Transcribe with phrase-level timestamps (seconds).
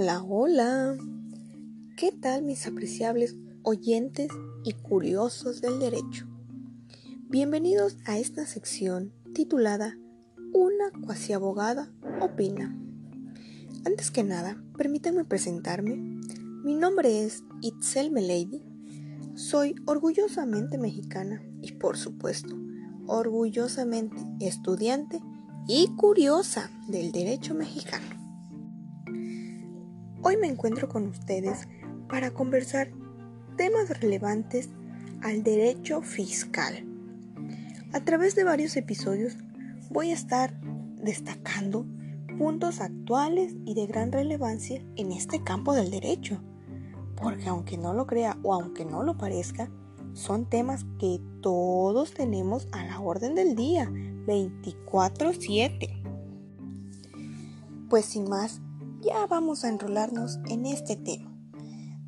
[0.00, 0.96] Hola, hola.
[1.94, 4.28] ¿Qué tal mis apreciables oyentes
[4.64, 6.26] y curiosos del derecho?
[7.28, 9.98] Bienvenidos a esta sección titulada
[10.54, 11.92] Una cuasi abogada
[12.22, 12.74] opina.
[13.84, 15.96] Antes que nada, permítanme presentarme.
[16.64, 18.62] Mi nombre es Itzel Melady.
[19.34, 22.56] Soy orgullosamente mexicana y por supuesto,
[23.06, 25.20] orgullosamente estudiante
[25.68, 28.19] y curiosa del derecho mexicano.
[30.22, 31.66] Hoy me encuentro con ustedes
[32.06, 32.90] para conversar
[33.56, 34.68] temas relevantes
[35.22, 36.84] al derecho fiscal.
[37.94, 39.38] A través de varios episodios
[39.88, 40.60] voy a estar
[41.02, 41.86] destacando
[42.36, 46.42] puntos actuales y de gran relevancia en este campo del derecho,
[47.16, 49.70] porque aunque no lo crea o aunque no lo parezca,
[50.12, 53.90] son temas que todos tenemos a la orden del día,
[54.26, 56.02] 24/7.
[57.88, 58.60] Pues sin más,
[59.00, 61.32] ya vamos a enrolarnos en este tema.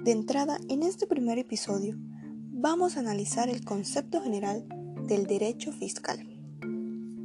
[0.05, 1.97] De entrada, en este primer episodio,
[2.53, 4.67] vamos a analizar el concepto general
[5.07, 6.19] del derecho fiscal.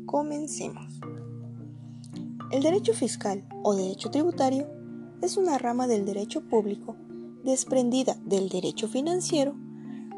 [0.06, 1.02] Comencemos.
[2.52, 4.68] El derecho fiscal o derecho tributario
[5.22, 6.96] es una rama del derecho público
[7.44, 9.56] desprendida del derecho financiero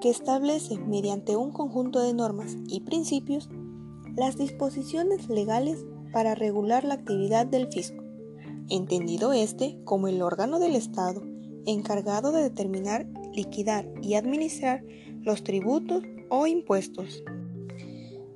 [0.01, 3.49] que establece mediante un conjunto de normas y principios
[4.15, 7.98] las disposiciones legales para regular la actividad del fisco
[8.69, 11.23] entendido este como el órgano del Estado
[11.65, 14.83] encargado de determinar, liquidar y administrar
[15.21, 17.23] los tributos o impuestos.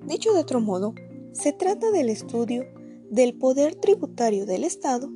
[0.06, 0.94] Dicho de otro modo,
[1.32, 2.66] se trata del estudio
[3.10, 5.10] del poder tributario del Estado,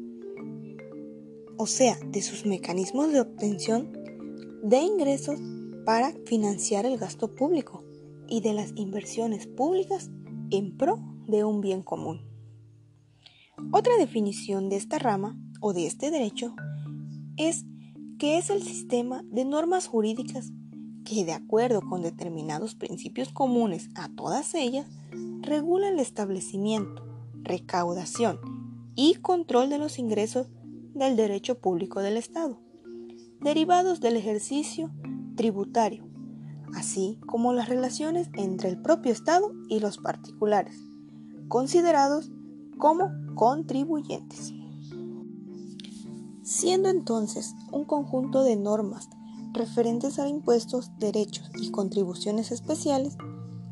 [1.58, 3.92] o sea, de sus mecanismos de obtención
[4.64, 5.40] de ingresos
[5.86, 7.84] para financiar el gasto público
[8.28, 10.10] y de las inversiones públicas
[10.52, 12.22] en pro de un bien común.
[13.72, 16.56] Otra definición de esta rama o de este derecho
[17.36, 17.66] es
[18.18, 20.52] que es el sistema de normas jurídicas
[21.04, 24.88] que, de acuerdo con determinados principios comunes a todas ellas,
[25.42, 27.06] regula el establecimiento,
[27.44, 28.40] recaudación
[28.96, 30.48] y control de los ingresos
[30.94, 32.60] del derecho público del Estado,
[33.42, 34.92] derivados del ejercicio
[35.36, 36.08] tributario,
[36.74, 40.76] así como las relaciones entre el propio Estado y los particulares,
[41.48, 42.32] considerados
[42.78, 44.54] como contribuyentes.
[46.44, 49.10] Siendo entonces un conjunto de normas
[49.54, 53.18] referentes a impuestos, derechos y contribuciones especiales,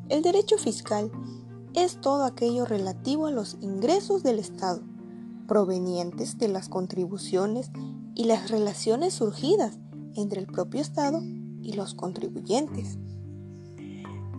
[0.10, 1.12] el derecho fiscal
[1.74, 4.82] es todo aquello relativo a los ingresos del Estado,
[5.48, 7.72] provenientes de las contribuciones
[8.16, 9.78] y las relaciones surgidas
[10.16, 11.22] entre el propio Estado
[11.62, 12.98] y los contribuyentes.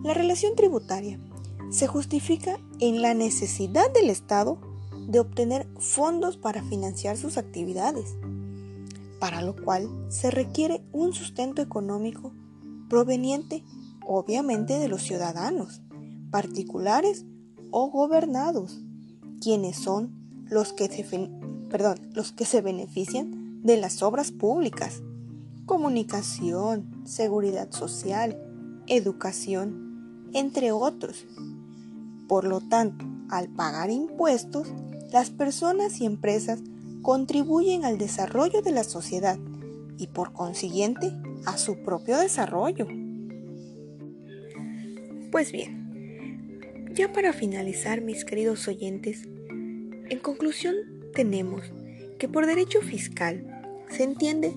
[0.03, 1.19] La relación tributaria
[1.69, 4.59] se justifica en la necesidad del Estado
[5.07, 8.15] de obtener fondos para financiar sus actividades,
[9.19, 12.33] para lo cual se requiere un sustento económico
[12.89, 13.63] proveniente
[14.07, 15.81] obviamente de los ciudadanos,
[16.31, 17.25] particulares
[17.71, 18.79] o gobernados,
[19.41, 21.29] quienes son los que se,
[22.13, 25.03] los que se benefician de las obras públicas,
[25.65, 28.37] comunicación, seguridad social,
[28.87, 31.25] educación, entre otros,
[32.27, 34.67] por lo tanto, al pagar impuestos,
[35.11, 36.59] las personas y empresas
[37.01, 39.37] contribuyen al desarrollo de la sociedad
[39.97, 41.11] y por consiguiente
[41.45, 42.87] a su propio desarrollo.
[45.31, 49.23] Pues bien, ya para finalizar mis queridos oyentes,
[50.09, 50.75] en conclusión
[51.13, 51.63] tenemos
[52.17, 53.45] que por derecho fiscal
[53.89, 54.53] se entiende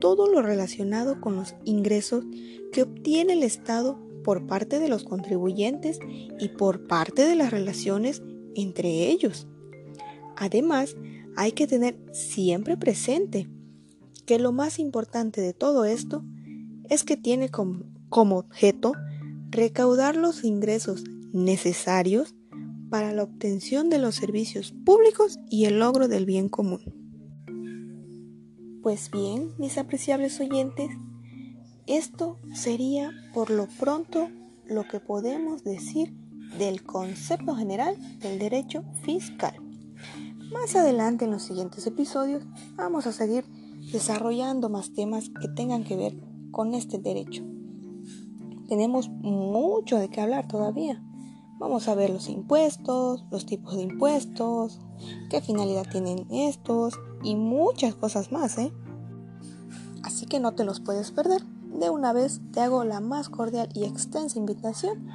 [0.00, 2.24] todo lo relacionado con los ingresos
[2.72, 5.98] que obtiene el Estado por parte de los contribuyentes
[6.38, 8.22] y por parte de las relaciones
[8.54, 9.46] entre ellos.
[10.36, 10.96] Además,
[11.36, 13.48] hay que tener siempre presente
[14.26, 16.24] que lo más importante de todo esto
[16.88, 18.92] es que tiene como, objeto
[19.50, 22.34] recaudar los ingresos necesarios
[22.90, 26.80] para la obtención de los servicios públicos y el logro del bien común.
[28.82, 30.90] Pues bien, mis apreciables oyentes,
[31.86, 34.28] esto sería por lo pronto
[34.66, 36.14] lo que podemos decir
[36.58, 39.54] del concepto general del derecho fiscal.
[40.52, 42.44] Más adelante en los siguientes episodios
[42.76, 43.44] vamos a seguir
[43.92, 46.16] desarrollando más temas que tengan que ver
[46.50, 47.42] con este derecho.
[48.68, 51.02] Tenemos mucho de qué hablar todavía.
[51.58, 54.80] Vamos a ver los impuestos, los tipos de impuestos,
[55.30, 58.72] qué finalidad tienen estos y muchas cosas más, ¿eh?
[60.02, 61.42] Así que no te los puedes perder
[61.72, 65.08] de una vez te hago la más cordial y extensa invitación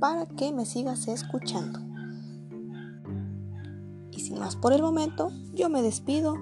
[0.00, 1.80] para que me sigas escuchando.
[4.10, 6.36] Y sin más por el momento, yo me despido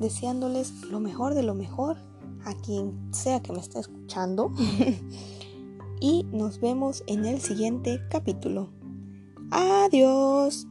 [0.00, 1.98] deseándoles lo mejor de lo mejor
[2.44, 4.50] a quien sea que me esté escuchando.
[6.00, 8.70] y nos vemos en el siguiente capítulo.
[9.50, 10.66] Adiós.